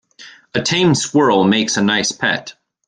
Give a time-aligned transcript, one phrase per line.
[0.55, 2.55] A tame squirrel makes a nice pet.